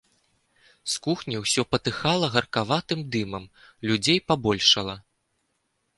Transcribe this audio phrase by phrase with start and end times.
[0.93, 3.45] З кухні ўсё патыхала гаркаватым дымам,
[3.91, 4.95] людзей пабольшала.